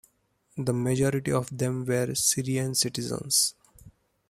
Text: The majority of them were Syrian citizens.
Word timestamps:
The 0.57 0.73
majority 0.73 1.31
of 1.31 1.55
them 1.55 1.85
were 1.85 2.15
Syrian 2.15 2.73
citizens. 2.73 3.53